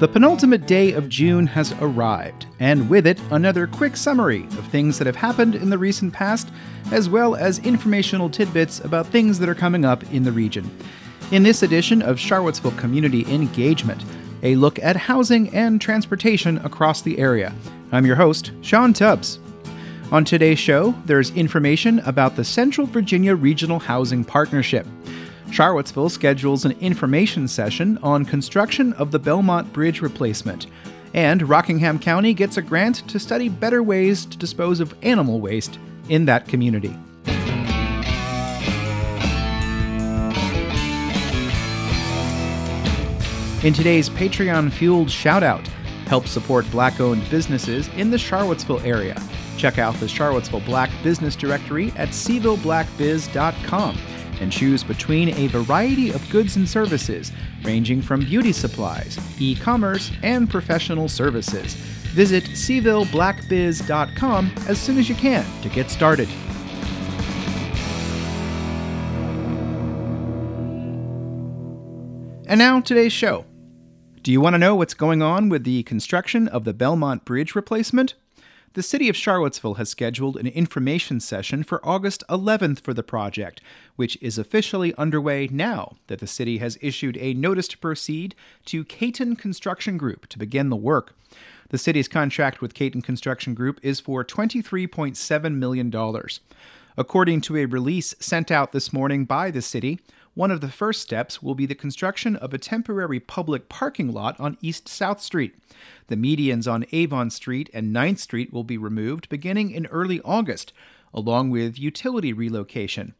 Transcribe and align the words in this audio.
The 0.00 0.08
penultimate 0.08 0.66
day 0.66 0.90
of 0.90 1.08
June 1.08 1.46
has 1.46 1.72
arrived, 1.80 2.46
and 2.58 2.90
with 2.90 3.06
it, 3.06 3.20
another 3.30 3.68
quick 3.68 3.96
summary 3.96 4.42
of 4.42 4.66
things 4.66 4.98
that 4.98 5.06
have 5.06 5.14
happened 5.14 5.54
in 5.54 5.70
the 5.70 5.78
recent 5.78 6.12
past, 6.12 6.50
as 6.90 7.08
well 7.08 7.36
as 7.36 7.60
informational 7.60 8.28
tidbits 8.28 8.80
about 8.80 9.06
things 9.06 9.38
that 9.38 9.48
are 9.48 9.54
coming 9.54 9.84
up 9.84 10.02
in 10.12 10.24
the 10.24 10.32
region. 10.32 10.68
In 11.30 11.44
this 11.44 11.62
edition 11.62 12.02
of 12.02 12.18
Charlottesville 12.18 12.72
Community 12.72 13.24
Engagement, 13.32 14.04
a 14.42 14.56
look 14.56 14.80
at 14.80 14.96
housing 14.96 15.54
and 15.54 15.80
transportation 15.80 16.58
across 16.58 17.00
the 17.00 17.16
area. 17.20 17.54
I'm 17.92 18.04
your 18.04 18.16
host, 18.16 18.50
Sean 18.62 18.94
Tubbs. 18.94 19.38
On 20.10 20.24
today's 20.24 20.58
show, 20.58 20.92
there's 21.04 21.30
information 21.36 22.00
about 22.00 22.34
the 22.34 22.44
Central 22.44 22.88
Virginia 22.88 23.36
Regional 23.36 23.78
Housing 23.78 24.24
Partnership. 24.24 24.88
Charlottesville 25.50 26.08
schedules 26.08 26.64
an 26.64 26.72
information 26.80 27.46
session 27.46 27.98
on 28.02 28.24
construction 28.24 28.92
of 28.94 29.10
the 29.10 29.18
Belmont 29.18 29.72
Bridge 29.72 30.00
replacement. 30.00 30.66
And 31.12 31.48
Rockingham 31.48 31.98
County 31.98 32.34
gets 32.34 32.56
a 32.56 32.62
grant 32.62 33.08
to 33.08 33.20
study 33.20 33.48
better 33.48 33.82
ways 33.82 34.26
to 34.26 34.36
dispose 34.36 34.80
of 34.80 34.94
animal 35.02 35.40
waste 35.40 35.78
in 36.08 36.24
that 36.24 36.48
community. 36.48 36.98
In 43.62 43.72
today's 43.72 44.10
Patreon 44.10 44.72
fueled 44.72 45.08
shoutout, 45.08 45.66
help 46.06 46.26
support 46.26 46.70
black 46.70 47.00
owned 47.00 47.22
businesses 47.30 47.88
in 47.96 48.10
the 48.10 48.18
Charlottesville 48.18 48.80
area. 48.80 49.16
Check 49.56 49.78
out 49.78 49.94
the 50.00 50.08
Charlottesville 50.08 50.60
Black 50.60 50.90
Business 51.02 51.34
Directory 51.36 51.90
at 51.92 52.08
cvilleblackbiz.com 52.08 53.96
and 54.40 54.52
choose 54.52 54.84
between 54.84 55.30
a 55.30 55.46
variety 55.48 56.10
of 56.10 56.28
goods 56.30 56.56
and 56.56 56.68
services, 56.68 57.32
ranging 57.62 58.02
from 58.02 58.20
beauty 58.20 58.52
supplies, 58.52 59.18
e 59.38 59.54
commerce, 59.54 60.10
and 60.22 60.50
professional 60.50 61.08
services. 61.08 61.74
Visit 62.14 62.44
cvilleblackbiz.com 62.44 64.52
as 64.68 64.80
soon 64.80 64.98
as 64.98 65.08
you 65.08 65.14
can 65.14 65.44
to 65.62 65.68
get 65.68 65.90
started. 65.90 66.28
And 72.46 72.58
now, 72.58 72.80
today's 72.80 73.12
show. 73.12 73.46
Do 74.22 74.30
you 74.30 74.40
want 74.40 74.54
to 74.54 74.58
know 74.58 74.74
what's 74.74 74.94
going 74.94 75.22
on 75.22 75.48
with 75.48 75.64
the 75.64 75.82
construction 75.82 76.48
of 76.48 76.64
the 76.64 76.72
Belmont 76.72 77.24
Bridge 77.24 77.54
replacement? 77.54 78.14
The 78.74 78.82
City 78.82 79.08
of 79.08 79.14
Charlottesville 79.14 79.74
has 79.74 79.88
scheduled 79.88 80.36
an 80.36 80.48
information 80.48 81.20
session 81.20 81.62
for 81.62 81.80
August 81.86 82.24
11th 82.28 82.80
for 82.80 82.92
the 82.92 83.04
project, 83.04 83.60
which 83.94 84.18
is 84.20 84.36
officially 84.36 84.92
underway 84.96 85.46
now 85.46 85.94
that 86.08 86.18
the 86.18 86.26
city 86.26 86.58
has 86.58 86.76
issued 86.80 87.16
a 87.18 87.34
notice 87.34 87.68
to 87.68 87.78
proceed 87.78 88.34
to 88.64 88.82
Caton 88.82 89.36
Construction 89.36 89.96
Group 89.96 90.26
to 90.26 90.40
begin 90.40 90.70
the 90.70 90.76
work. 90.76 91.14
The 91.68 91.78
city's 91.78 92.08
contract 92.08 92.60
with 92.60 92.74
Caton 92.74 93.00
Construction 93.00 93.54
Group 93.54 93.78
is 93.84 94.00
for 94.00 94.24
$23.7 94.24 95.54
million. 95.54 95.92
According 96.96 97.40
to 97.42 97.56
a 97.56 97.66
release 97.66 98.14
sent 98.20 98.52
out 98.52 98.70
this 98.70 98.92
morning 98.92 99.24
by 99.24 99.50
the 99.50 99.62
city, 99.62 99.98
one 100.34 100.52
of 100.52 100.60
the 100.60 100.68
first 100.68 101.00
steps 101.00 101.42
will 101.42 101.54
be 101.54 101.66
the 101.66 101.74
construction 101.74 102.36
of 102.36 102.54
a 102.54 102.58
temporary 102.58 103.18
public 103.18 103.68
parking 103.68 104.12
lot 104.12 104.38
on 104.38 104.58
East 104.60 104.88
South 104.88 105.20
Street. 105.20 105.56
The 106.06 106.16
medians 106.16 106.70
on 106.70 106.86
Avon 106.92 107.30
Street 107.30 107.68
and 107.74 107.94
9th 107.94 108.18
Street 108.18 108.52
will 108.52 108.64
be 108.64 108.78
removed 108.78 109.28
beginning 109.28 109.72
in 109.72 109.86
early 109.86 110.20
August, 110.24 110.72
along 111.12 111.50
with 111.50 111.78
utility 111.78 112.32
relocation. 112.32 113.14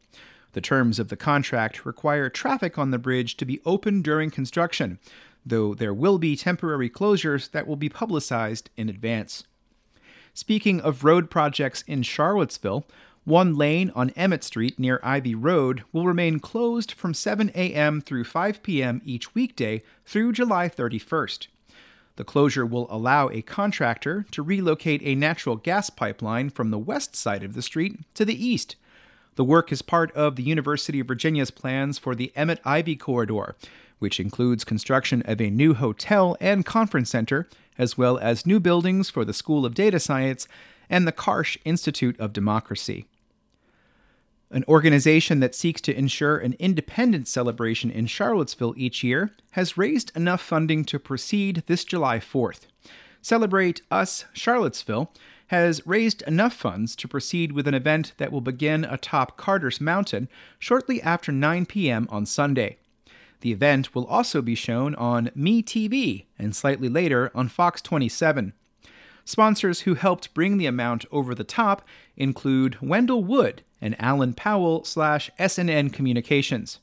The 0.53 0.61
terms 0.61 0.97
of 0.97 1.09
the 1.09 1.17
contract 1.17 1.85
require 1.85 2.29
traffic 2.29 2.77
on 2.77 2.91
the 2.91 2.97
bridge 2.97 3.35
to 3.37 3.45
be 3.45 3.59
open 3.65 4.01
during 4.01 4.31
construction, 4.31 4.99
though 5.45 5.73
there 5.73 5.93
will 5.93 6.17
be 6.17 6.37
temporary 6.37 6.89
closures 6.89 7.51
that 7.51 7.67
will 7.67 7.75
be 7.75 7.89
publicized 7.89 8.69
in 8.77 8.87
advance. 8.87 9.43
Speaking 10.33 10.81
of 10.81 11.03
road 11.03 11.29
projects 11.29 11.83
in 11.87 12.03
Charlottesville, 12.03 12.85
one 13.25 13.55
lane 13.55 13.91
on 13.95 14.11
Emmett 14.11 14.43
Street 14.43 14.77
near 14.77 14.99
Ivy 15.01 15.33
Road 15.33 15.83
will 15.91 16.05
remain 16.05 16.39
closed 16.39 16.91
from 16.91 17.15
7 17.15 17.51
a.m. 17.55 17.99
through 17.99 18.23
5 18.23 18.61
p.m. 18.61 19.01
each 19.03 19.33
weekday 19.33 19.81
through 20.05 20.31
July 20.31 20.69
31st. 20.69 21.47
The 22.17 22.23
closure 22.23 22.67
will 22.67 22.87
allow 22.89 23.29
a 23.29 23.41
contractor 23.41 24.25
to 24.29 24.43
relocate 24.43 25.01
a 25.03 25.15
natural 25.15 25.55
gas 25.55 25.89
pipeline 25.89 26.51
from 26.51 26.69
the 26.69 26.77
west 26.77 27.15
side 27.15 27.43
of 27.43 27.55
the 27.55 27.63
street 27.63 27.99
to 28.13 28.25
the 28.25 28.45
east. 28.45 28.75
The 29.35 29.43
work 29.43 29.71
is 29.71 29.81
part 29.81 30.11
of 30.11 30.35
the 30.35 30.43
University 30.43 30.99
of 30.99 31.07
Virginia's 31.07 31.51
plans 31.51 31.97
for 31.97 32.13
the 32.13 32.31
Emmett 32.35 32.61
Ivy 32.63 32.95
Corridor, 32.95 33.55
which 33.97 34.19
includes 34.19 34.63
construction 34.63 35.23
of 35.23 35.41
a 35.41 35.49
new 35.49 35.73
hotel 35.73 36.37
and 36.39 36.63
conference 36.63 37.09
center, 37.09 37.49
as 37.75 37.97
well 37.97 38.19
as 38.19 38.45
new 38.45 38.59
buildings 38.59 39.09
for 39.09 39.25
the 39.25 39.33
School 39.33 39.65
of 39.65 39.73
Data 39.73 39.99
Science 39.99 40.47
and 40.91 41.07
the 41.07 41.11
Karsh 41.11 41.57
Institute 41.65 42.17
of 42.19 42.31
Democracy. 42.31 43.07
An 44.51 44.63
organization 44.67 45.39
that 45.39 45.55
seeks 45.55 45.81
to 45.81 45.97
ensure 45.97 46.37
an 46.37 46.55
independence 46.59 47.29
celebration 47.31 47.89
in 47.89 48.05
Charlottesville 48.05 48.75
each 48.77 49.03
year 49.03 49.31
has 49.51 49.77
raised 49.77 50.15
enough 50.15 50.41
funding 50.41 50.85
to 50.85 50.99
proceed 50.99 51.63
this 51.65 51.83
July 51.83 52.19
4th. 52.19 52.67
Celebrate 53.21 53.81
Us 53.89 54.25
Charlottesville 54.33 55.11
has 55.47 55.85
raised 55.85 56.21
enough 56.23 56.53
funds 56.53 56.95
to 56.95 57.07
proceed 57.07 57.51
with 57.51 57.67
an 57.67 57.73
event 57.73 58.13
that 58.17 58.31
will 58.31 58.41
begin 58.41 58.83
atop 58.83 59.35
Carter's 59.35 59.81
Mountain 59.81 60.29
shortly 60.59 61.01
after 61.01 61.31
9 61.31 61.65
p.m. 61.65 62.07
on 62.11 62.25
Sunday. 62.25 62.77
The 63.41 63.51
event 63.51 63.93
will 63.93 64.05
also 64.05 64.41
be 64.41 64.55
shown 64.55 64.95
on 64.95 65.31
MeTV 65.37 66.25
and 66.39 66.55
slightly 66.55 66.89
later 66.89 67.31
on 67.35 67.47
Fox 67.47 67.81
27. 67.81 68.53
Sponsors 69.23 69.81
who 69.81 69.95
helped 69.95 70.33
bring 70.35 70.57
the 70.57 70.67
amount 70.67 71.05
over 71.11 71.33
the 71.33 71.43
top 71.43 71.83
include 72.17 72.81
Wendell 72.81 73.23
Wood 73.23 73.63
and 73.81 73.95
Alan 73.99 74.33
Powell 74.33 74.83
slash 74.83 75.29
SNN 75.39 75.93
Communications. 75.93 76.79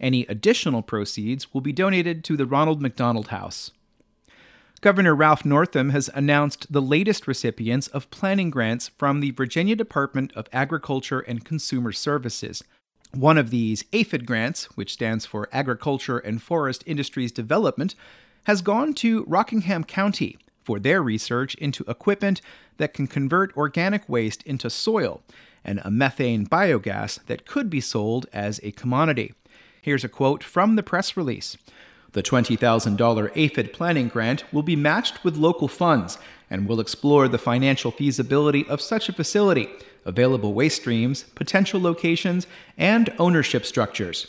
Any 0.00 0.26
additional 0.26 0.82
proceeds 0.82 1.54
will 1.54 1.60
be 1.60 1.72
donated 1.72 2.24
to 2.24 2.36
the 2.36 2.46
Ronald 2.46 2.82
McDonald 2.82 3.28
House. 3.28 3.70
Governor 4.80 5.14
Ralph 5.14 5.46
Northam 5.46 5.90
has 5.90 6.10
announced 6.12 6.70
the 6.70 6.82
latest 6.82 7.26
recipients 7.26 7.88
of 7.88 8.10
planning 8.10 8.50
grants 8.50 8.88
from 8.98 9.20
the 9.20 9.30
Virginia 9.30 9.74
Department 9.74 10.30
of 10.34 10.46
Agriculture 10.52 11.20
and 11.20 11.44
Consumer 11.44 11.90
Services. 11.90 12.62
One 13.12 13.38
of 13.38 13.50
these 13.50 13.84
AFID 13.92 14.26
grants, 14.26 14.64
which 14.76 14.92
stands 14.92 15.24
for 15.24 15.48
Agriculture 15.52 16.18
and 16.18 16.42
Forest 16.42 16.84
Industries 16.84 17.32
Development, 17.32 17.94
has 18.44 18.60
gone 18.60 18.92
to 18.94 19.24
Rockingham 19.24 19.84
County 19.84 20.36
for 20.64 20.80
their 20.80 21.02
research 21.02 21.54
into 21.56 21.84
equipment 21.86 22.40
that 22.78 22.94
can 22.94 23.06
convert 23.06 23.56
organic 23.56 24.08
waste 24.08 24.42
into 24.42 24.68
soil 24.68 25.22
and 25.64 25.80
a 25.84 25.90
methane 25.90 26.46
biogas 26.46 27.24
that 27.26 27.46
could 27.46 27.70
be 27.70 27.80
sold 27.80 28.26
as 28.32 28.60
a 28.62 28.72
commodity. 28.72 29.34
Here's 29.80 30.04
a 30.04 30.08
quote 30.08 30.42
from 30.42 30.76
the 30.76 30.82
press 30.82 31.16
release. 31.16 31.56
The 32.12 32.22
$20,000 32.22 32.96
AFID 33.34 33.72
planning 33.72 34.08
grant 34.08 34.44
will 34.52 34.62
be 34.62 34.76
matched 34.76 35.24
with 35.24 35.36
local 35.36 35.68
funds 35.68 36.16
and 36.48 36.68
will 36.68 36.80
explore 36.80 37.28
the 37.28 37.38
financial 37.38 37.90
feasibility 37.90 38.66
of 38.68 38.80
such 38.80 39.08
a 39.08 39.12
facility, 39.12 39.68
available 40.04 40.54
waste 40.54 40.82
streams, 40.82 41.24
potential 41.34 41.80
locations, 41.80 42.46
and 42.78 43.12
ownership 43.18 43.64
structures. 43.64 44.28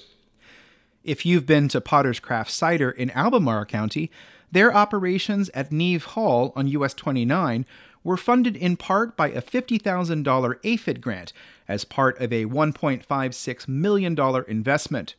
If 1.03 1.25
you've 1.25 1.45
been 1.45 1.67
to 1.67 1.81
Potter's 1.81 2.19
Craft 2.19 2.49
Cider 2.49 2.89
in 2.89 3.11
Albemarle 3.11 3.65
County, 3.65 4.09
their 4.55 4.73
operations 4.73 5.49
at 5.49 5.69
Neve 5.69 6.05
Hall 6.05 6.53
on 6.55 6.65
US 6.69 6.93
29 6.93 7.65
were 8.05 8.15
funded 8.15 8.55
in 8.55 8.77
part 8.77 9.17
by 9.17 9.27
a 9.27 9.41
$50,000 9.41 10.23
AFID 10.23 11.01
grant 11.01 11.33
as 11.67 11.83
part 11.83 12.17
of 12.21 12.31
a 12.31 12.45
$1.56 12.45 13.67
million 13.67 14.17
investment. 14.47 15.15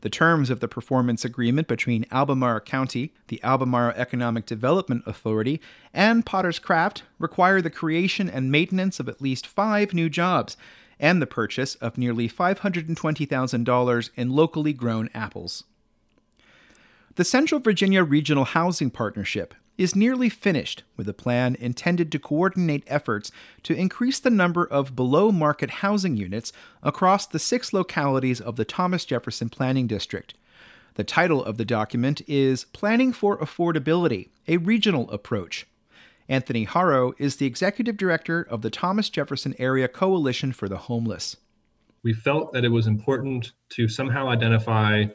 The 0.00 0.08
terms 0.08 0.48
of 0.48 0.60
the 0.60 0.68
performance 0.68 1.22
agreement 1.22 1.68
between 1.68 2.06
Albemarle 2.10 2.60
County, 2.60 3.12
the 3.26 3.44
Albemarle 3.44 3.92
Economic 3.94 4.46
Development 4.46 5.02
Authority, 5.04 5.60
and 5.92 6.24
Potter's 6.24 6.58
Craft 6.58 7.02
require 7.18 7.60
the 7.60 7.68
creation 7.68 8.30
and 8.30 8.50
maintenance 8.50 8.98
of 8.98 9.06
at 9.06 9.20
least 9.20 9.46
five 9.46 9.92
new 9.92 10.08
jobs 10.08 10.56
and 10.98 11.20
the 11.20 11.26
purchase 11.26 11.74
of 11.74 11.98
nearly 11.98 12.26
$520,000 12.26 14.10
in 14.16 14.30
locally 14.30 14.72
grown 14.72 15.10
apples. 15.12 15.64
The 17.18 17.24
Central 17.24 17.60
Virginia 17.60 18.04
Regional 18.04 18.44
Housing 18.44 18.90
Partnership 18.90 19.52
is 19.76 19.96
nearly 19.96 20.28
finished 20.28 20.84
with 20.96 21.08
a 21.08 21.12
plan 21.12 21.56
intended 21.58 22.12
to 22.12 22.20
coordinate 22.20 22.84
efforts 22.86 23.32
to 23.64 23.74
increase 23.74 24.20
the 24.20 24.30
number 24.30 24.64
of 24.64 24.94
below 24.94 25.32
market 25.32 25.68
housing 25.82 26.16
units 26.16 26.52
across 26.80 27.26
the 27.26 27.40
six 27.40 27.72
localities 27.72 28.40
of 28.40 28.54
the 28.54 28.64
Thomas 28.64 29.04
Jefferson 29.04 29.48
Planning 29.48 29.88
District. 29.88 30.34
The 30.94 31.02
title 31.02 31.44
of 31.44 31.56
the 31.56 31.64
document 31.64 32.22
is 32.28 32.66
Planning 32.66 33.12
for 33.12 33.36
Affordability 33.38 34.28
A 34.46 34.58
Regional 34.58 35.10
Approach. 35.10 35.66
Anthony 36.28 36.62
Haro 36.62 37.14
is 37.18 37.38
the 37.38 37.46
executive 37.46 37.96
director 37.96 38.42
of 38.42 38.62
the 38.62 38.70
Thomas 38.70 39.10
Jefferson 39.10 39.56
Area 39.58 39.88
Coalition 39.88 40.52
for 40.52 40.68
the 40.68 40.78
Homeless. 40.78 41.36
We 42.04 42.12
felt 42.12 42.52
that 42.52 42.64
it 42.64 42.68
was 42.68 42.86
important 42.86 43.54
to 43.70 43.88
somehow 43.88 44.28
identify 44.28 45.06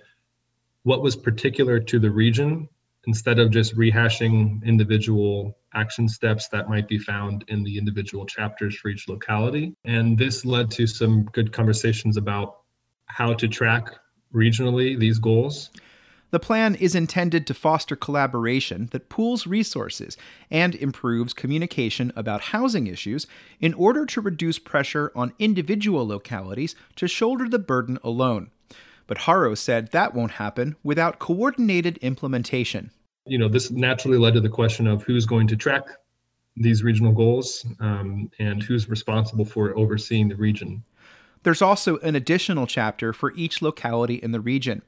what 0.83 1.01
was 1.01 1.15
particular 1.15 1.80
to 1.80 2.00
the 2.00 2.12
region 2.12 2.68
instead 3.06 3.39
of 3.39 3.51
just 3.51 3.75
rehashing 3.75 4.63
individual 4.65 5.57
action 5.74 6.07
steps 6.07 6.47
that 6.50 6.69
might 6.69 6.88
be 6.88 6.97
found 6.97 7.44
in 7.47 7.63
the 7.63 7.77
individual 7.77 8.25
chapters 8.25 8.75
for 8.75 8.89
each 8.89 9.09
locality. 9.09 9.75
And 9.83 10.18
this 10.18 10.45
led 10.45 10.71
to 10.71 10.88
some 10.88 11.24
good 11.25 11.51
conversations 11.51 12.15
about 12.15 12.59
how 13.07 13.33
to 13.33 13.47
track 13.47 13.88
regionally 14.33 14.97
these 14.97 15.19
goals. 15.19 15.69
The 16.31 16.39
plan 16.39 16.74
is 16.75 16.95
intended 16.95 17.45
to 17.45 17.53
foster 17.53 17.95
collaboration 17.95 18.89
that 18.91 19.07
pools 19.07 19.45
resources 19.45 20.18
and 20.50 20.74
improves 20.74 21.31
communication 21.31 22.12
about 22.15 22.41
housing 22.41 22.88
issues 22.88 23.27
in 23.59 23.74
order 23.75 24.06
to 24.07 24.21
reduce 24.21 24.57
pressure 24.57 25.12
on 25.15 25.33
individual 25.38 26.07
localities 26.07 26.75
to 26.95 27.07
shoulder 27.07 27.47
the 27.47 27.59
burden 27.59 28.00
alone. 28.03 28.50
But 29.07 29.19
Haro 29.19 29.55
said 29.55 29.91
that 29.91 30.13
won't 30.13 30.31
happen 30.31 30.75
without 30.83 31.19
coordinated 31.19 31.97
implementation. 31.97 32.91
You 33.25 33.38
know, 33.38 33.47
this 33.47 33.71
naturally 33.71 34.17
led 34.17 34.33
to 34.33 34.41
the 34.41 34.50
question 34.50 34.88
of 34.88 35.03
who's 35.03 35.25
going 35.25 35.47
to 35.47 35.55
track 35.55 35.83
these 36.55 36.83
regional 36.83 37.11
goals 37.11 37.65
um, 37.79 38.29
and 38.39 38.61
who's 38.61 38.89
responsible 38.89 39.45
for 39.45 39.77
overseeing 39.77 40.27
the 40.27 40.35
region. 40.35 40.83
There's 41.44 41.61
also 41.61 41.97
an 42.00 42.15
additional 42.15 42.67
chapter 42.67 43.11
for 43.11 43.33
each 43.35 43.61
locality 43.61 44.15
in 44.15 44.31
the 44.31 44.39
region. 44.39 44.81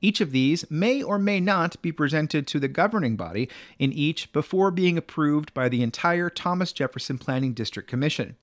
Each 0.00 0.22
of 0.22 0.32
these 0.32 0.70
may 0.70 1.02
or 1.02 1.18
may 1.18 1.40
not 1.40 1.80
be 1.82 1.92
presented 1.92 2.46
to 2.46 2.58
the 2.58 2.68
governing 2.68 3.16
body 3.16 3.50
in 3.78 3.92
each 3.92 4.32
before 4.32 4.70
being 4.70 4.96
approved 4.96 5.52
by 5.52 5.68
the 5.68 5.82
entire 5.82 6.30
Thomas 6.30 6.72
Jefferson 6.72 7.18
Planning 7.18 7.52
District 7.52 7.88
Commission. 7.88 8.36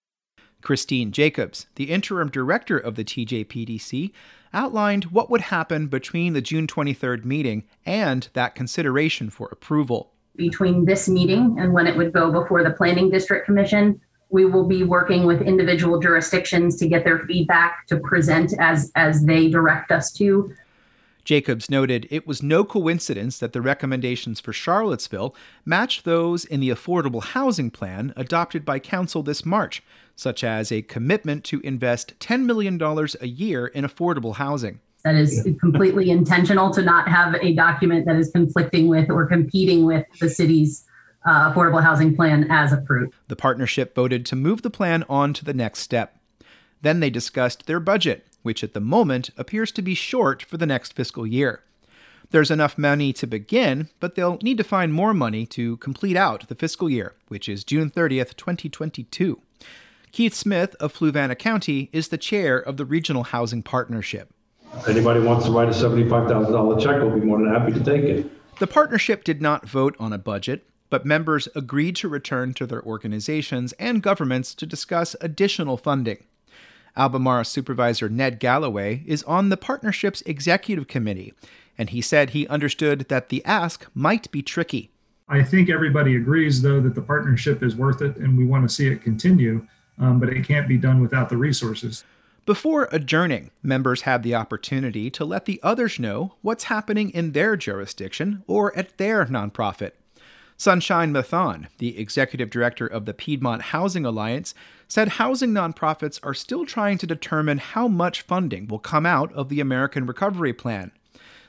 Christine 0.62 1.12
Jacobs, 1.12 1.68
the 1.76 1.86
interim 1.86 2.30
director 2.30 2.78
of 2.78 2.96
the 2.96 3.04
TJPDC, 3.04 4.12
outlined 4.54 5.06
what 5.06 5.30
would 5.30 5.42
happen 5.42 5.88
between 5.88 6.34
the 6.34 6.42
June 6.42 6.68
23rd 6.68 7.26
meeting 7.26 7.64
and 7.86 8.30
that 8.34 8.56
consideration 8.56 9.30
for 9.30 9.50
approval. 9.52 10.14
Between 10.36 10.86
this 10.86 11.10
meeting 11.10 11.58
and 11.60 11.74
when 11.74 11.88
it 11.88 11.98
would 11.98 12.14
go 12.14 12.32
before 12.32 12.64
the 12.64 12.72
Planning 12.72 13.10
District 13.10 13.46
Commission, 13.46 14.00
we 14.30 14.46
will 14.46 14.66
be 14.66 14.84
working 14.84 15.26
with 15.26 15.42
individual 15.42 16.00
jurisdictions 16.00 16.76
to 16.78 16.88
get 16.88 17.04
their 17.04 17.20
feedback 17.20 17.88
to 17.88 18.00
present 18.00 18.54
as 18.60 18.92
as 18.96 19.24
they 19.24 19.50
direct 19.50 19.92
us 19.92 20.12
to 20.14 20.54
Jacobs 21.28 21.70
noted 21.70 22.08
it 22.10 22.26
was 22.26 22.42
no 22.42 22.64
coincidence 22.64 23.38
that 23.40 23.52
the 23.52 23.62
recommendations 23.62 24.40
for 24.40 24.54
Charlottesville 24.54 25.36
matched 25.66 26.06
those 26.06 26.46
in 26.46 26.62
the 26.62 26.70
affordable 26.70 27.22
housing 27.22 27.70
plan 27.70 28.14
adopted 28.16 28.64
by 28.64 28.80
Council 28.80 29.22
this 29.24 29.46
March, 29.46 29.84
such 30.16 30.42
as 30.42 30.72
a 30.72 30.84
commitment 30.84 31.44
to 31.44 31.60
invest 31.66 32.18
$10 32.20 32.46
million 32.46 32.82
a 32.82 33.28
year 33.28 33.68
in 33.68 33.84
affordable 33.84 34.36
housing. 34.36 34.80
That 35.04 35.16
is 35.16 35.46
completely 35.60 36.12
intentional 36.12 36.72
to 36.72 36.82
not 36.82 37.10
have 37.10 37.36
a 37.36 37.54
document 37.54 38.06
that 38.06 38.16
is 38.16 38.32
conflicting 38.32 38.88
with 38.88 39.10
or 39.10 39.26
competing 39.26 39.84
with 39.84 40.06
the 40.22 40.30
city's 40.30 40.86
uh, 41.26 41.52
affordable 41.52 41.84
housing 41.84 42.16
plan 42.16 42.50
as 42.50 42.72
approved. 42.72 43.14
The 43.28 43.36
partnership 43.36 43.94
voted 43.94 44.26
to 44.28 44.38
move 44.38 44.62
the 44.62 44.70
plan 44.70 45.04
on 45.10 45.34
to 45.34 45.44
the 45.44 45.54
next 45.54 45.80
step. 45.80 46.18
Then 46.82 47.02
they 47.02 47.10
discussed 47.10 47.66
their 47.66 47.82
budget, 47.82 48.26
which 48.42 48.64
at 48.64 48.74
the 48.74 48.80
moment 48.80 49.30
appears 49.38 49.72
to 49.74 49.82
be 49.82 49.96
short 49.96 50.44
for 50.44 50.58
the 50.58 50.66
next 50.66 50.94
fiscal 50.94 51.26
year. 51.26 51.64
There's 52.32 52.52
enough 52.52 52.78
money 52.78 53.14
to 53.14 53.28
begin, 53.28 53.90
but 54.00 54.16
they'll 54.16 54.38
need 54.42 54.58
to 54.58 54.64
find 54.64 54.92
more 54.94 55.14
money 55.14 55.46
to 55.48 55.78
complete 55.78 56.18
out 56.18 56.48
the 56.48 56.56
fiscal 56.56 56.90
year, 56.90 57.16
which 57.30 57.48
is 57.48 57.64
June 57.64 57.90
30th, 57.90 58.36
2022. 58.36 59.42
Keith 60.12 60.34
Smith 60.34 60.76
of 60.80 60.94
Fluvanna 60.94 61.38
County 61.38 61.90
is 61.94 62.10
the 62.10 62.18
chair 62.18 62.58
of 62.58 62.78
the 62.78 62.86
Regional 62.86 63.24
Housing 63.24 63.64
Partnership. 63.64 64.34
If 64.74 64.90
anybody 64.90 65.22
wants 65.22 65.46
to 65.46 65.52
write 65.52 65.70
a 65.70 65.72
$75,000 65.72 66.82
check, 66.82 67.02
we'll 67.02 67.18
be 67.18 67.26
more 67.26 67.38
than 67.38 67.54
happy 67.54 67.72
to 67.72 67.84
take 67.84 68.04
it. 68.04 68.60
The 68.60 68.68
partnership 68.68 69.24
did 69.24 69.42
not 69.42 69.68
vote 69.68 69.96
on 70.00 70.12
a 70.12 70.18
budget, 70.18 70.68
but 70.90 71.06
members 71.06 71.48
agreed 71.56 71.96
to 71.98 72.10
return 72.10 72.54
to 72.56 72.66
their 72.66 72.84
organizations 72.84 73.74
and 73.74 74.02
governments 74.02 74.56
to 74.56 74.66
discuss 74.66 75.16
additional 75.22 75.78
funding. 75.78 76.24
Albemarle 76.98 77.46
supervisor 77.46 78.10
Ned 78.10 78.40
Gallaway 78.40 79.04
is 79.06 79.24
on 79.24 79.50
the 79.50 79.58
partnership's 79.58 80.24
executive 80.24 80.88
committee, 80.88 81.34
and 81.78 81.92
he 81.92 82.02
said 82.02 82.32
he 82.32 82.48
understood 82.48 83.08
that 83.10 83.30
the 83.30 83.46
ask 83.46 83.86
might 83.94 84.30
be 84.32 84.42
tricky. 84.42 84.90
I 85.30 85.44
think 85.44 85.70
everybody 85.70 86.16
agrees, 86.16 86.62
though, 86.62 86.82
that 86.82 86.96
the 86.96 87.02
partnership 87.02 87.62
is 87.62 87.76
worth 87.76 88.02
it 88.02 88.18
and 88.18 88.38
we 88.38 88.46
want 88.46 88.68
to 88.68 88.74
see 88.74 88.88
it 88.88 89.02
continue, 89.02 89.68
um, 90.00 90.20
but 90.20 90.30
it 90.30 90.48
can't 90.48 90.68
be 90.68 90.78
done 90.78 91.02
without 91.02 91.30
the 91.30 91.38
resources. 91.38 92.04
Before 92.46 92.88
adjourning, 92.94 93.52
members 93.62 94.04
have 94.04 94.24
the 94.24 94.34
opportunity 94.34 95.10
to 95.12 95.26
let 95.26 95.44
the 95.44 95.60
others 95.62 96.00
know 96.00 96.36
what's 96.42 96.66
happening 96.66 97.10
in 97.10 97.34
their 97.34 97.58
jurisdiction 97.58 98.44
or 98.48 98.76
at 98.78 98.98
their 98.98 99.26
nonprofit. 99.26 99.92
Sunshine 100.60 101.14
Mathon, 101.14 101.68
the 101.78 102.00
executive 102.00 102.50
director 102.50 102.88
of 102.88 103.06
the 103.06 103.14
Piedmont 103.14 103.62
Housing 103.62 104.08
Alliance, 104.08 104.56
said 104.88 105.08
housing 105.08 105.52
nonprofits 105.52 106.20
are 106.24 106.34
still 106.34 106.66
trying 106.66 106.98
to 106.98 107.06
determine 107.06 107.60
how 107.60 107.88
much 107.88 108.24
funding 108.24 108.68
will 108.68 108.80
come 108.80 109.06
out 109.06 109.32
of 109.34 109.50
the 109.50 109.60
American 109.60 110.08
Recovery 110.08 110.54
Plan. 110.54 110.92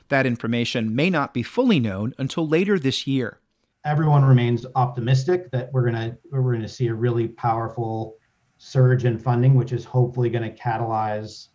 That 0.09 0.27
information 0.27 0.95
may 0.95 1.09
not 1.09 1.33
be 1.33 1.41
fully 1.41 1.79
known 1.79 2.13
until 2.19 2.47
later 2.47 2.77
this 2.77 3.07
year. 3.07 3.39
Everyone 3.83 4.23
remains 4.23 4.67
optimistic 4.75 5.49
that 5.51 5.73
we're 5.73 5.89
going 5.89 6.11
to 6.11 6.17
we're 6.31 6.41
going 6.41 6.61
to 6.61 6.67
see 6.67 6.87
a 6.87 6.93
really 6.93 7.29
powerful 7.29 8.15
surge 8.59 9.05
in 9.05 9.17
funding, 9.17 9.55
which 9.55 9.71
is 9.71 9.85
hopefully 9.85 10.29
going 10.29 10.43
to 10.43 10.61
catalyze 10.61 11.47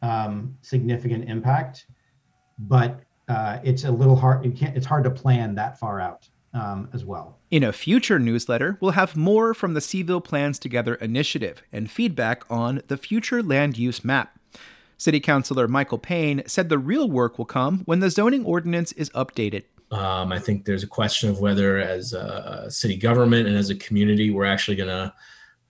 um, 0.00 0.56
significant 0.62 1.28
impact. 1.28 1.86
But 2.58 3.00
uh, 3.28 3.58
it's 3.62 3.84
a 3.84 3.90
little 3.90 4.16
hard. 4.16 4.46
You 4.46 4.52
can't. 4.52 4.74
It's 4.74 4.86
hard 4.86 5.04
to 5.04 5.10
plan 5.10 5.54
that 5.56 5.78
far 5.78 6.00
out 6.00 6.26
um, 6.54 6.88
as 6.92 7.04
well. 7.04 7.38
In 7.50 7.62
a 7.62 7.72
future 7.72 8.18
newsletter, 8.18 8.78
we'll 8.80 8.92
have 8.92 9.16
more 9.16 9.54
from 9.54 9.74
the 9.74 9.80
Cville 9.80 10.24
Plans 10.24 10.58
Together 10.58 10.94
initiative 10.96 11.62
and 11.72 11.90
feedback 11.90 12.44
on 12.50 12.82
the 12.88 12.96
future 12.96 13.42
land 13.42 13.78
use 13.78 14.04
map. 14.04 14.38
City 14.98 15.20
Councilor 15.20 15.68
Michael 15.68 15.98
Payne 15.98 16.42
said 16.46 16.68
the 16.68 16.78
real 16.78 17.10
work 17.10 17.38
will 17.38 17.44
come 17.44 17.80
when 17.84 18.00
the 18.00 18.10
zoning 18.10 18.44
ordinance 18.44 18.92
is 18.92 19.10
updated. 19.10 19.64
Um, 19.90 20.32
I 20.32 20.38
think 20.38 20.64
there's 20.64 20.82
a 20.82 20.88
question 20.88 21.28
of 21.30 21.40
whether, 21.40 21.78
as 21.78 22.12
a 22.12 22.66
city 22.70 22.96
government 22.96 23.46
and 23.46 23.56
as 23.56 23.70
a 23.70 23.76
community, 23.76 24.30
we're 24.30 24.44
actually 24.44 24.76
going 24.76 24.88
to 24.88 25.12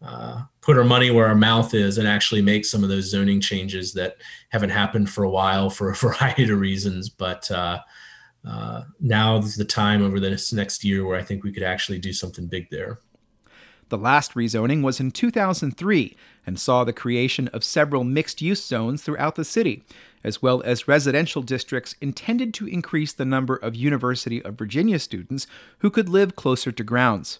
uh, 0.02 0.43
put 0.61 0.78
our 0.78 0.84
money 0.84 1.11
where 1.11 1.26
our 1.26 1.34
mouth 1.34 1.75
is 1.75 1.99
and 1.99 2.06
actually 2.06 2.43
make 2.43 2.64
some 2.64 2.82
of 2.82 2.88
those 2.88 3.11
zoning 3.11 3.40
changes 3.40 3.93
that 3.94 4.17
haven't 4.50 4.70
happened 4.70 5.11
for 5.11 5.25
a 5.25 5.31
while 5.31 5.69
for 5.69 5.90
a 5.90 5.94
variety 5.96 6.44
of 6.44 6.58
reasons. 6.58 7.08
But 7.08 7.50
uh, 7.50 7.81
uh, 8.46 8.84
now 9.00 9.38
is 9.38 9.56
the 9.56 9.64
time 9.64 10.04
over 10.04 10.20
this 10.20 10.52
next 10.52 10.85
year 10.85 11.04
where 11.04 11.18
I 11.18 11.23
think 11.23 11.42
we 11.42 11.52
could 11.52 11.62
actually 11.62 11.99
do 11.99 12.12
something 12.12 12.47
big 12.47 12.68
there. 12.70 13.00
The 13.88 13.99
last 13.99 14.35
rezoning 14.35 14.82
was 14.82 14.99
in 14.99 15.12
2003 15.12 16.16
and 16.44 16.59
saw 16.59 16.82
the 16.82 16.92
creation 16.92 17.49
of 17.49 17.62
several 17.62 18.02
mixed 18.02 18.42
use 18.42 18.64
zones 18.64 19.02
throughout 19.02 19.37
the 19.37 19.44
city, 19.44 19.85
as 20.25 20.42
well 20.42 20.61
as 20.64 20.88
residential 20.88 21.42
districts 21.42 21.94
intended 22.00 22.52
to 22.54 22.66
increase 22.66 23.12
the 23.12 23.25
number 23.25 23.54
of 23.56 23.76
University 23.76 24.42
of 24.44 24.59
Virginia 24.59 24.99
students 24.99 25.47
who 25.78 25.90
could 25.90 26.09
live 26.09 26.35
closer 26.35 26.73
to 26.73 26.82
grounds. 26.82 27.38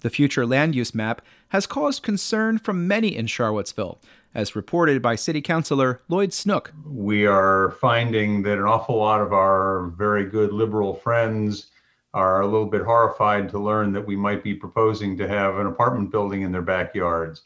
The 0.00 0.10
future 0.10 0.46
land 0.46 0.74
use 0.74 0.94
map 0.94 1.22
has 1.48 1.66
caused 1.66 2.02
concern 2.02 2.58
from 2.58 2.86
many 2.86 3.16
in 3.16 3.26
Charlottesville, 3.26 3.98
as 4.34 4.54
reported 4.54 5.02
by 5.02 5.16
City 5.16 5.40
Councilor 5.40 6.00
Lloyd 6.08 6.32
Snook. 6.32 6.72
We 6.86 7.26
are 7.26 7.72
finding 7.80 8.42
that 8.42 8.58
an 8.58 8.64
awful 8.64 8.96
lot 8.96 9.20
of 9.20 9.32
our 9.32 9.88
very 9.96 10.24
good 10.24 10.52
liberal 10.52 10.94
friends 10.94 11.66
are 12.14 12.40
a 12.40 12.46
little 12.46 12.66
bit 12.66 12.82
horrified 12.82 13.48
to 13.50 13.58
learn 13.58 13.92
that 13.92 14.06
we 14.06 14.16
might 14.16 14.44
be 14.44 14.54
proposing 14.54 15.16
to 15.16 15.28
have 15.28 15.56
an 15.56 15.66
apartment 15.66 16.10
building 16.10 16.42
in 16.42 16.52
their 16.52 16.62
backyards. 16.62 17.42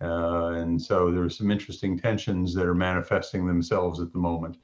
Uh, 0.00 0.52
and 0.56 0.80
so 0.80 1.10
there's 1.10 1.36
some 1.36 1.50
interesting 1.50 1.98
tensions 1.98 2.54
that 2.54 2.66
are 2.66 2.74
manifesting 2.74 3.46
themselves 3.46 4.00
at 4.00 4.12
the 4.12 4.18
moment. 4.18 4.56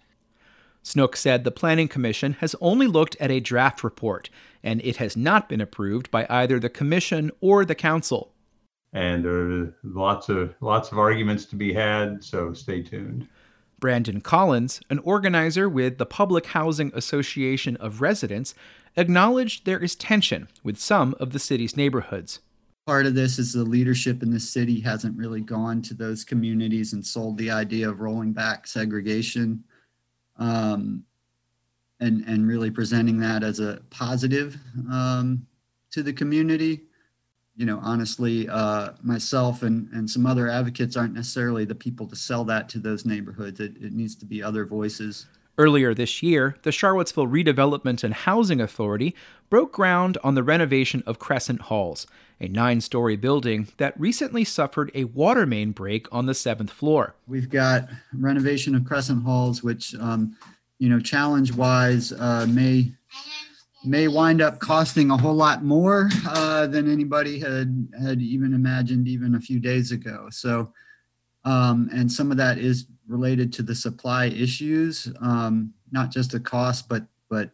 Snook 0.87 1.17
said 1.17 1.43
the 1.43 1.51
Planning 1.51 1.89
Commission 1.89 2.35
has 2.35 2.55
only 2.61 2.87
looked 2.87 3.17
at 3.19 3.33
a 3.33 3.41
draft 3.41 3.83
report, 3.83 4.31
and 4.63 4.81
it 4.83 4.99
has 4.99 5.17
not 5.17 5.49
been 5.49 5.61
approved 5.61 6.13
by 6.13 6.29
either 6.31 6.61
the 6.61 6.69
Commission 6.69 7.33
or 7.41 7.65
the 7.65 7.75
Council. 7.75 8.33
And 8.93 9.25
there 9.25 9.33
are 9.33 9.75
lots 9.83 10.29
of 10.29 10.55
lots 10.61 10.93
of 10.93 10.99
arguments 10.99 11.45
to 11.47 11.57
be 11.57 11.73
had, 11.73 12.23
so 12.23 12.53
stay 12.53 12.83
tuned. 12.83 13.27
Brandon 13.81 14.21
Collins, 14.21 14.81
an 14.89 15.01
organizer 15.01 15.69
with 15.69 15.99
the 15.99 16.07
Public 16.07 16.47
Housing 16.47 16.93
Association 16.95 17.75
of 17.79 18.01
Residents, 18.01 18.55
acknowledged 18.97 19.65
there 19.65 19.83
is 19.83 19.97
tension 19.97 20.47
with 20.63 20.79
some 20.79 21.17
of 21.19 21.33
the 21.33 21.41
city's 21.41 21.77
neighborhoods. 21.77 22.39
Part 22.87 23.07
of 23.07 23.17
this 23.17 23.41
is 23.41 23.53
the 23.53 23.65
leadership 23.65 24.23
in 24.23 24.31
the 24.31 24.39
city 24.39 24.79
hasn't 24.79 25.19
really 25.19 25.41
gone 25.41 25.83
to 25.83 25.95
those 25.95 26.23
communities 26.23 26.93
and 26.93 27.05
sold 27.05 27.39
the 27.39 27.51
idea 27.51 27.91
of 27.91 27.99
rolling 27.99 28.33
back 28.33 28.69
segregation 28.69 29.65
um, 30.39 31.05
and 32.01 32.25
and 32.27 32.47
really 32.47 32.71
presenting 32.71 33.19
that 33.21 33.43
as 33.43 33.61
a 33.61 33.81
positive 33.91 34.57
um, 34.91 35.47
to 35.91 36.03
the 36.03 36.13
community. 36.13 36.83
You 37.57 37.65
know, 37.65 37.81
honestly, 37.83 38.49
uh, 38.49 38.93
myself 39.03 39.63
and 39.63 39.91
and 39.93 40.09
some 40.09 40.27
other 40.27 40.49
advocates 40.49 40.97
aren't 40.97 41.15
necessarily 41.15 41.65
the 41.65 41.75
people 41.75 42.07
to 42.09 42.17
sell 42.17 42.45
that 42.45 42.69
to 42.71 42.79
those 42.79 43.07
neighborhoods. 43.07 43.61
It, 43.61 43.77
it 43.81 43.93
needs 43.93 44.15
to 44.17 44.27
be 44.27 44.43
other 44.43 44.67
voices. 44.67 45.27
Earlier 45.59 45.95
this 45.95 46.23
year, 46.23 46.57
the 46.65 46.73
Charlottesville 46.73 47.29
Redevelopment 47.29 48.05
and 48.05 48.13
Housing 48.13 48.61
Authority 48.61 49.15
broke 49.49 49.73
ground 49.73 50.19
on 50.23 50.35
the 50.35 50.43
renovation 50.43 51.03
of 51.07 51.19
Crescent 51.19 51.63
Halls, 51.63 52.07
a 52.39 52.47
nine 52.47 52.83
story 52.83 53.17
building 53.17 53.69
that 53.79 53.99
recently 53.99 54.45
suffered 54.45 54.91
a 54.95 55.05
water 55.05 55.47
main 55.47 55.73
break 55.73 56.13
on 56.13 56.27
the 56.27 56.35
seventh 56.35 56.71
floor. 56.71 57.15
We've 57.27 57.49
got 57.49 57.89
renovation 58.13 58.75
of 58.75 58.85
Crescent 58.85 59.23
Halls, 59.23 59.63
which, 59.63 59.95
um, 59.95 60.37
you 60.79 60.91
know, 60.91 61.01
challenge 61.01 61.53
wise, 61.53 62.13
uh, 62.13 62.47
may 62.47 62.93
may 63.83 64.09
wind 64.09 64.43
up 64.43 64.59
costing 64.59 65.11
a 65.11 65.17
whole 65.17 65.35
lot 65.35 65.65
more 65.65 66.11
uh, 66.29 66.67
than 66.67 66.91
anybody 66.91 67.39
had 67.39 67.89
had 67.99 68.21
even 68.21 68.53
imagined 68.53 69.09
even 69.09 69.37
a 69.37 69.41
few 69.41 69.59
days 69.59 69.91
ago. 69.91 70.29
So, 70.31 70.73
um, 71.47 71.89
and 71.95 72.11
some 72.11 72.31
of 72.31 72.37
that 72.37 72.59
is 72.59 72.87
related 73.09 73.53
to 73.55 73.63
the 73.63 73.75
supply 73.75 74.27
issues, 74.27 75.11
um, 75.21 75.73
not 75.93 76.11
just 76.11 76.33
the 76.33 76.41
cost, 76.41 76.89
but 76.89 77.07
but 77.31 77.51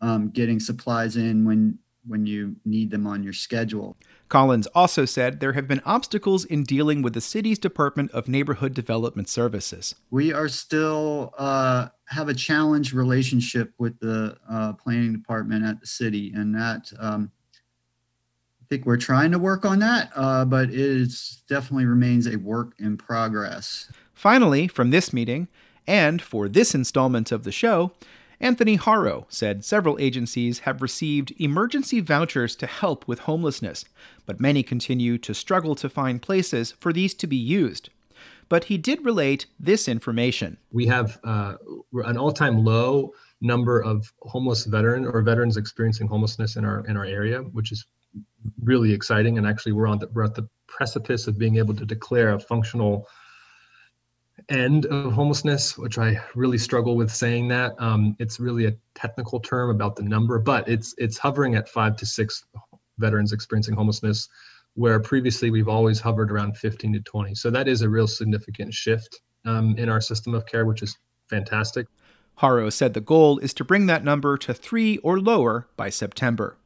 um, 0.00 0.28
getting 0.28 0.60
supplies 0.60 1.16
in 1.16 1.44
when 1.44 1.78
when 2.06 2.26
you 2.26 2.54
need 2.64 2.90
them 2.90 3.06
on 3.06 3.22
your 3.22 3.32
schedule. 3.32 3.96
Collins 4.28 4.66
also 4.68 5.04
said 5.04 5.40
there 5.40 5.54
have 5.54 5.66
been 5.66 5.80
obstacles 5.84 6.44
in 6.44 6.62
dealing 6.62 7.02
with 7.02 7.14
the 7.14 7.20
city's 7.20 7.58
Department 7.58 8.10
of 8.12 8.28
Neighborhood 8.28 8.74
Development 8.74 9.28
Services. 9.28 9.94
We 10.10 10.32
are 10.32 10.48
still 10.48 11.32
uh, 11.38 11.88
have 12.08 12.28
a 12.28 12.34
challenge 12.34 12.92
relationship 12.92 13.72
with 13.78 13.98
the 13.98 14.36
uh, 14.48 14.74
planning 14.74 15.12
department 15.12 15.64
at 15.64 15.80
the 15.80 15.86
city, 15.86 16.32
and 16.34 16.54
that 16.54 16.92
um, 17.00 17.32
I 18.66 18.68
think 18.68 18.84
we're 18.84 18.96
trying 18.96 19.30
to 19.30 19.38
work 19.38 19.64
on 19.64 19.78
that, 19.78 20.10
uh, 20.16 20.44
but 20.44 20.70
it 20.70 20.74
is 20.74 21.44
definitely 21.48 21.84
remains 21.84 22.26
a 22.26 22.36
work 22.36 22.72
in 22.80 22.96
progress. 22.96 23.92
Finally, 24.12 24.66
from 24.66 24.90
this 24.90 25.12
meeting, 25.12 25.46
and 25.86 26.20
for 26.20 26.48
this 26.48 26.74
installment 26.74 27.30
of 27.30 27.44
the 27.44 27.52
show, 27.52 27.92
Anthony 28.40 28.74
Haro 28.74 29.26
said 29.28 29.64
several 29.64 29.96
agencies 30.00 30.60
have 30.60 30.82
received 30.82 31.32
emergency 31.38 32.00
vouchers 32.00 32.56
to 32.56 32.66
help 32.66 33.06
with 33.06 33.20
homelessness, 33.20 33.84
but 34.26 34.40
many 34.40 34.64
continue 34.64 35.16
to 35.18 35.32
struggle 35.32 35.76
to 35.76 35.88
find 35.88 36.20
places 36.20 36.72
for 36.72 36.92
these 36.92 37.14
to 37.14 37.28
be 37.28 37.36
used. 37.36 37.90
But 38.48 38.64
he 38.64 38.78
did 38.78 39.04
relate 39.04 39.46
this 39.60 39.86
information. 39.86 40.56
We 40.72 40.86
have 40.86 41.20
uh, 41.22 41.54
an 42.04 42.16
all-time 42.16 42.64
low 42.64 43.12
number 43.40 43.80
of 43.80 44.12
homeless 44.22 44.64
veteran 44.64 45.06
or 45.06 45.22
veterans 45.22 45.56
experiencing 45.56 46.08
homelessness 46.08 46.56
in 46.56 46.64
our 46.64 46.84
in 46.86 46.96
our 46.96 47.04
area, 47.04 47.42
which 47.42 47.70
is 47.70 47.86
really 48.62 48.92
exciting. 48.92 49.38
And 49.38 49.46
actually, 49.46 49.72
we're 49.72 49.86
on 49.86 49.98
the, 49.98 50.08
we're 50.08 50.24
at 50.24 50.34
the 50.34 50.48
precipice 50.66 51.26
of 51.26 51.38
being 51.38 51.56
able 51.56 51.74
to 51.74 51.84
declare 51.84 52.34
a 52.34 52.40
functional 52.40 53.06
end 54.48 54.86
of 54.86 55.12
homelessness, 55.12 55.78
which 55.78 55.98
I 55.98 56.20
really 56.34 56.58
struggle 56.58 56.96
with 56.96 57.10
saying 57.10 57.48
that. 57.48 57.74
Um, 57.78 58.16
it's 58.18 58.38
really 58.38 58.66
a 58.66 58.74
technical 58.94 59.40
term 59.40 59.70
about 59.70 59.96
the 59.96 60.02
number, 60.02 60.38
but 60.38 60.68
it's 60.68 60.94
it's 60.98 61.18
hovering 61.18 61.54
at 61.54 61.68
five 61.68 61.96
to 61.96 62.06
six 62.06 62.44
veterans 62.98 63.32
experiencing 63.32 63.74
homelessness, 63.74 64.28
where 64.74 65.00
previously 65.00 65.50
we've 65.50 65.68
always 65.68 66.00
hovered 66.00 66.30
around 66.30 66.56
15 66.56 66.92
to 66.94 67.00
20. 67.00 67.34
So 67.34 67.50
that 67.50 67.68
is 67.68 67.82
a 67.82 67.88
real 67.88 68.06
significant 68.06 68.72
shift 68.72 69.20
um, 69.44 69.76
in 69.78 69.88
our 69.88 70.00
system 70.00 70.34
of 70.34 70.46
care, 70.46 70.66
which 70.66 70.82
is 70.82 70.96
fantastic. 71.28 71.86
Haro 72.36 72.68
said 72.68 72.92
the 72.92 73.00
goal 73.00 73.38
is 73.38 73.54
to 73.54 73.64
bring 73.64 73.86
that 73.86 74.04
number 74.04 74.36
to 74.36 74.52
three 74.52 74.98
or 74.98 75.18
lower 75.18 75.68
by 75.76 75.88
September. 75.88 76.58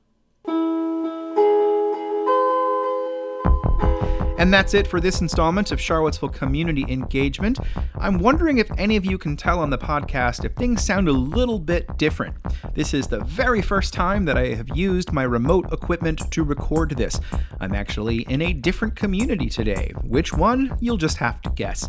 And 4.41 4.55
that's 4.55 4.73
it 4.73 4.87
for 4.87 5.01
this 5.01 5.21
installment 5.21 5.71
of 5.71 5.79
Charlottesville 5.79 6.31
Community 6.31 6.87
Engagement. 6.89 7.59
I'm 7.99 8.19
wondering 8.19 8.57
if 8.57 8.71
any 8.79 8.97
of 8.97 9.05
you 9.05 9.19
can 9.19 9.37
tell 9.37 9.59
on 9.59 9.69
the 9.69 9.77
podcast 9.77 10.47
if 10.47 10.55
things 10.55 10.83
sound 10.83 11.09
a 11.09 11.13
little 11.13 11.59
bit 11.59 11.99
different. 11.99 12.35
This 12.75 12.95
is 12.95 13.07
the 13.07 13.21
very 13.21 13.61
first 13.61 13.93
time 13.93 14.25
that 14.25 14.39
I 14.39 14.55
have 14.55 14.75
used 14.75 15.13
my 15.13 15.25
remote 15.25 15.71
equipment 15.75 16.31
to 16.31 16.43
record 16.43 16.93
this. 16.97 17.21
I'm 17.61 17.75
actually 17.75 18.23
in 18.31 18.41
a 18.41 18.55
different 18.55 18.97
community 18.97 19.51
today. 19.51 19.93
Which 20.05 20.33
one? 20.33 20.75
You'll 20.81 20.97
just 20.97 21.19
have 21.19 21.43
to 21.43 21.51
guess. 21.51 21.87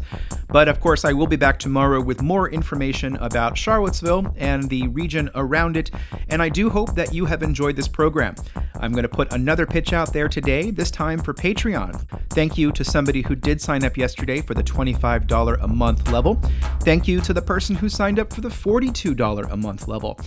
But 0.50 0.68
of 0.68 0.82
course, 0.82 1.06
I 1.06 1.14
will 1.14 1.28
be 1.28 1.38
back 1.38 1.58
tomorrow 1.58 2.02
with 2.02 2.22
more 2.22 2.50
information 2.50 3.16
about 3.16 3.58
Charlottesville 3.58 4.36
and 4.36 4.68
the 4.68 4.90
region 4.90 5.30
around 5.36 5.78
it, 5.78 5.90
and 6.28 6.42
I 6.42 6.50
do 6.50 6.70
hope 6.70 6.96
that 6.96 7.14
you 7.14 7.28
have 7.28 7.44
enjoyed 7.44 7.78
this 7.78 7.88
program. 7.88 8.36
I'm 8.82 8.92
going 8.92 9.04
to 9.04 9.10
put 9.10 9.32
another 9.32 9.68
pitch 9.68 9.94
out 9.94 10.12
there 10.12 10.28
today, 10.28 10.72
this 10.72 10.90
time 10.90 11.20
for 11.20 11.34
Patreon. 11.34 12.04
Thank 12.32 12.58
you 12.58 12.72
to 12.72 12.84
somebody 12.84 13.22
who 13.22 13.36
did 13.36 13.62
sign 13.62 13.84
up 13.84 13.96
yesterday 13.96 14.42
for 14.42 14.56
the 14.56 14.64
$25 14.64 15.64
a 15.64 15.68
month 15.68 16.12
level. 16.12 16.42
Thank 16.82 17.08
you 17.08 17.22
to 17.22 17.32
the 17.32 17.42
person 17.42 17.76
who 17.76 17.88
signed 17.88 18.18
up 18.18 18.34
for 18.34 18.42
the 18.42 18.50
$42 18.50 19.52
a 19.52 19.56
month 19.56 19.88
level. 19.88 20.20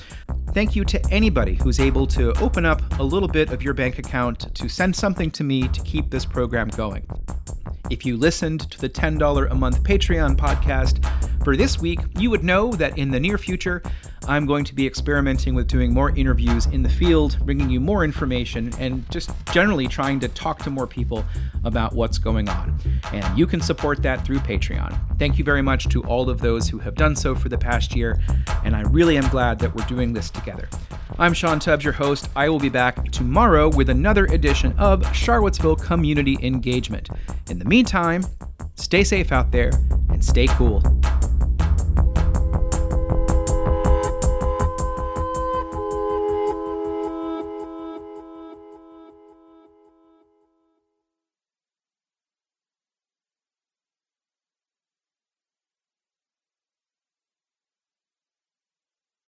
Thank 0.53 0.77
you 0.77 0.85
to 0.85 1.05
anybody 1.11 1.55
who's 1.55 1.81
able 1.81 2.07
to 2.09 2.33
open 2.41 2.65
up 2.65 2.81
a 3.01 3.03
little 3.03 3.29
bit 3.29 3.51
of 3.51 3.61
your 3.61 3.75
bank 3.75 3.99
account 3.99 4.55
to 4.55 4.69
send 4.69 4.95
something 4.95 5.33
to 5.33 5.43
me 5.43 5.67
to 5.67 5.81
keep 5.83 6.11
this 6.11 6.25
program 6.25 6.69
going. 6.69 7.05
If 7.91 8.07
you 8.07 8.17
listened 8.17 8.71
to 8.71 8.81
the 8.81 8.89
$10 8.89 9.51
a 9.51 9.55
month 9.55 9.83
Patreon 9.83 10.37
podcast 10.37 11.05
for 11.45 11.55
this 11.55 11.79
week, 11.79 12.01
you 12.19 12.31
would 12.31 12.43
know 12.43 12.73
that 12.73 12.97
in 12.97 13.11
the 13.11 13.21
near 13.21 13.37
future, 13.37 13.83
I'm 14.27 14.47
going 14.47 14.65
to 14.65 14.75
be 14.75 14.87
experimenting 14.87 15.55
with 15.55 15.69
doing 15.69 15.93
more 15.93 16.11
interviews 16.17 16.65
in 16.65 16.83
the 16.83 16.89
field, 16.89 17.39
bringing 17.45 17.69
you 17.69 17.81
more 17.81 18.03
information, 18.03 18.73
and 18.79 19.09
just 19.11 19.31
generally 19.53 19.87
trying 19.87 20.19
to 20.21 20.29
talk 20.29 20.61
to 20.61 20.71
more 20.71 20.87
people 20.87 21.27
about 21.65 21.95
what's 21.95 22.17
going 22.17 22.49
on. 22.49 22.79
And 23.13 23.39
you 23.39 23.47
can 23.47 23.61
support 23.61 24.03
that 24.03 24.25
through 24.25 24.39
Patreon. 24.39 24.99
Thank 25.19 25.37
you 25.39 25.45
very 25.45 25.63
much 25.63 25.89
to 25.91 26.03
all 26.05 26.31
of 26.31 26.41
those 26.41 26.71
who 26.71 26.79
have 26.79 26.95
done 26.95 27.15
so 27.15 27.35
for 27.35 27.51
the 27.51 27.59
past 27.59 27.95
year, 27.95 28.19
and 28.65 28.75
I 28.75 28.81
really 28.81 29.19
am 29.19 29.29
glad 29.29 29.59
that 29.59 29.75
we're 29.75 29.87
doing 29.87 30.15
this 30.15 30.31
together. 30.31 30.71
I'm 31.17 31.33
Sean 31.33 31.61
Tubbs, 31.61 31.85
your 31.85 31.93
host. 31.93 32.29
I 32.35 32.49
will 32.49 32.59
be 32.59 32.69
back 32.69 33.13
tomorrow 33.13 33.69
with 33.69 33.89
another 33.89 34.25
edition 34.27 34.77
of 34.79 35.15
Charlottesville 35.15 35.77
Community 35.77 36.37
Engagement. 36.43 37.09
In 37.49 37.61
the 37.61 37.65
meantime, 37.65 38.25
stay 38.75 39.05
safe 39.05 39.31
out 39.31 39.53
there 39.53 39.71
and 40.11 40.25
stay 40.25 40.49
cool. 40.49 40.83